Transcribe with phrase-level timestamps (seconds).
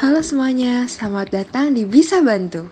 [0.00, 2.64] Halo semuanya, selamat datang di Bisa Bantu.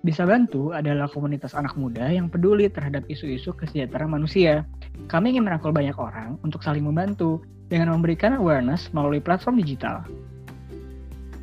[0.00, 4.64] Bisa Bantu adalah komunitas anak muda yang peduli terhadap isu-isu kesejahteraan manusia.
[5.12, 10.00] Kami ingin merangkul banyak orang untuk saling membantu dengan memberikan awareness melalui platform digital.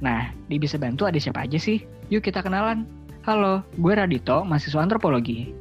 [0.02, 1.86] Nah, di Bisa Bantu ada siapa aja sih?
[2.10, 2.90] Yuk kita kenalan.
[3.22, 5.54] Halo, gue Radito, mahasiswa antropologi.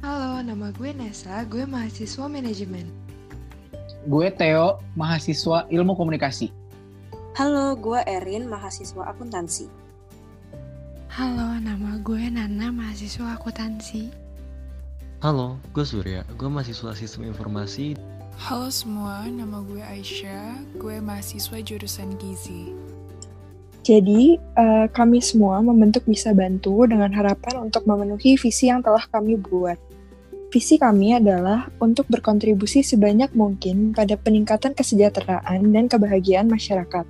[0.00, 2.88] Halo, nama gue Nesa, gue mahasiswa manajemen.
[4.08, 6.59] Gue Theo, mahasiswa ilmu komunikasi.
[7.30, 9.70] Halo, gue Erin, mahasiswa akuntansi.
[11.14, 14.10] Halo, nama gue Nana, mahasiswa akuntansi.
[15.22, 17.94] Halo, gue Surya, gue mahasiswa sistem informasi.
[18.34, 22.74] Halo semua, nama gue Aisyah, gue mahasiswa jurusan Gizi.
[23.86, 29.38] Jadi, uh, kami semua membentuk Bisa Bantu dengan harapan untuk memenuhi visi yang telah kami
[29.38, 29.78] buat.
[30.50, 37.06] Visi kami adalah untuk berkontribusi sebanyak mungkin pada peningkatan kesejahteraan dan kebahagiaan masyarakat.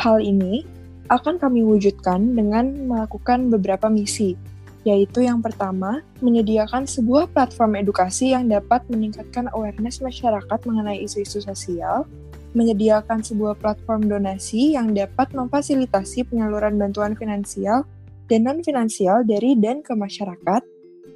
[0.00, 0.64] Hal ini
[1.12, 4.40] akan kami wujudkan dengan melakukan beberapa misi,
[4.88, 12.08] yaitu yang pertama, menyediakan sebuah platform edukasi yang dapat meningkatkan awareness masyarakat mengenai isu-isu sosial,
[12.56, 17.84] menyediakan sebuah platform donasi yang dapat memfasilitasi penyaluran bantuan finansial
[18.32, 20.71] dan non-finansial dari dan ke masyarakat,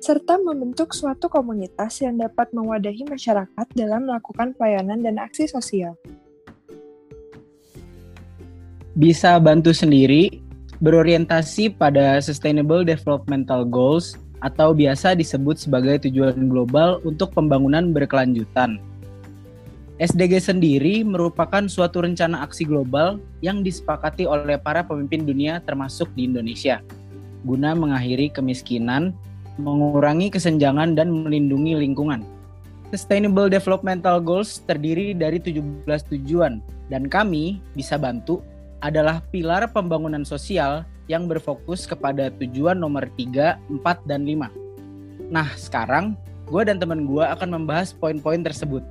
[0.07, 5.99] serta membentuk suatu komunitas yang dapat mewadahi masyarakat dalam melakukan pelayanan dan aksi sosial
[8.95, 10.39] bisa bantu sendiri
[10.79, 14.15] berorientasi pada Sustainable Developmental Goals
[14.47, 18.79] atau biasa disebut sebagai tujuan global untuk pembangunan berkelanjutan.
[19.97, 26.29] SDG sendiri merupakan suatu rencana aksi global yang disepakati oleh para pemimpin dunia termasuk di
[26.29, 26.85] Indonesia
[27.47, 29.15] guna mengakhiri kemiskinan,
[29.57, 32.25] mengurangi kesenjangan dan melindungi lingkungan.
[32.95, 38.41] Sustainable Developmental Goals terdiri dari 17 tujuan dan kami bisa bantu
[38.79, 44.51] adalah pilar pembangunan sosial yang berfokus kepada tujuan nomor 3, 4, dan 5.
[45.31, 46.15] Nah, sekarang
[46.47, 48.83] gue dan teman gue akan membahas poin-poin tersebut.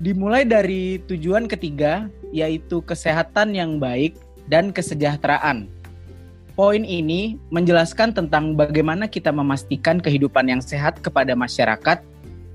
[0.00, 4.16] Dimulai dari tujuan ketiga, yaitu kesehatan yang baik
[4.48, 5.68] dan kesejahteraan.
[6.58, 12.02] Poin ini menjelaskan tentang bagaimana kita memastikan kehidupan yang sehat kepada masyarakat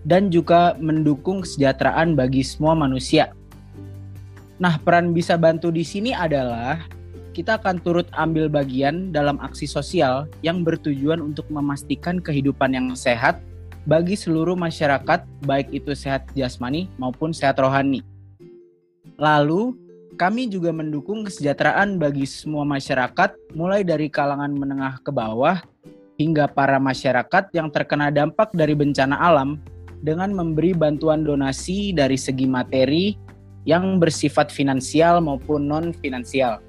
[0.03, 3.31] dan juga mendukung kesejahteraan bagi semua manusia
[4.61, 6.85] Nah, peran bisa bantu di sini adalah
[7.35, 13.43] kita akan turut ambil bagian dalam aksi sosial yang bertujuan untuk memastikan kehidupan yang sehat
[13.83, 18.05] bagi seluruh masyarakat, baik itu sehat jasmani maupun sehat rohani.
[19.19, 19.75] Lalu,
[20.15, 25.61] kami juga mendukung kesejahteraan bagi semua masyarakat, mulai dari kalangan menengah ke bawah
[26.21, 29.57] hingga para masyarakat yang terkena dampak dari bencana alam
[30.05, 33.15] dengan memberi bantuan donasi dari segi materi,
[33.63, 36.59] yang bersifat finansial maupun non-finansial.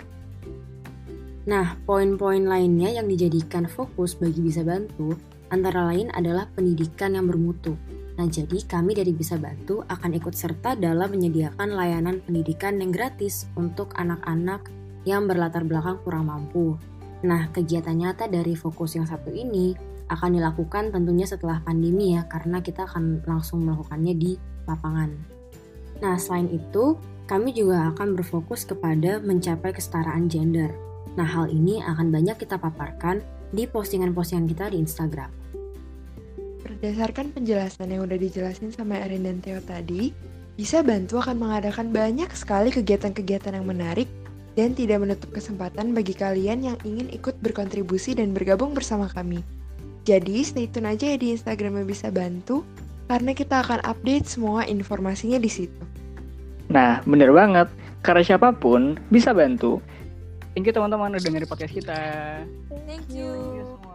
[1.45, 5.13] Nah, poin-poin lainnya yang dijadikan fokus bagi Bisa Bantu
[5.53, 7.77] antara lain adalah pendidikan yang bermutu.
[8.15, 13.51] Nah, jadi kami dari Bisa Bantu akan ikut serta dalam menyediakan layanan pendidikan yang gratis
[13.59, 14.71] untuk anak-anak
[15.03, 16.79] yang berlatar belakang kurang mampu.
[17.27, 19.75] Nah, kegiatan nyata dari fokus yang satu ini
[20.07, 24.39] akan dilakukan tentunya setelah pandemi ya, karena kita akan langsung melakukannya di
[24.71, 25.11] lapangan.
[25.99, 26.95] Nah, selain itu,
[27.27, 30.71] kami juga akan berfokus kepada mencapai kesetaraan gender.
[31.19, 35.44] Nah, hal ini akan banyak kita paparkan di postingan-postingan kita di Instagram.
[36.85, 40.13] Berdasarkan penjelasan yang udah dijelasin sama Erin dan Theo tadi,
[40.53, 44.05] bisa bantu akan mengadakan banyak sekali kegiatan-kegiatan yang menarik
[44.53, 49.41] dan tidak menutup kesempatan bagi kalian yang ingin ikut berkontribusi dan bergabung bersama kami.
[50.05, 52.69] Jadi stay tune aja ya di Instagramnya bisa bantu
[53.09, 55.81] karena kita akan update semua informasinya di situ.
[56.69, 57.73] Nah, bener banget.
[58.05, 59.81] Karena siapa pun bisa bantu.
[60.53, 62.01] Thank you teman-teman udah dengerin podcast kita.
[62.85, 63.25] Thank you.
[63.33, 63.94] Thank you semua.